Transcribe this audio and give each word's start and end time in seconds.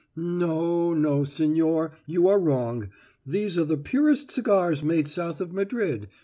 No 0.15 0.95
no, 0.95 1.19
señor; 1.19 1.91
you 2.07 2.27
are 2.27 2.39
wrong. 2.39 2.89
These 3.23 3.55
are 3.59 3.65
the 3.65 3.77
purest 3.77 4.31
cigars 4.31 4.81
made 4.81 5.07
south 5.07 5.39
of 5.39 5.53
Madrid. 5.53 6.07